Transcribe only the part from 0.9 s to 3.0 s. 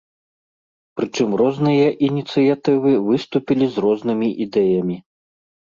Прычым розныя ініцыятывы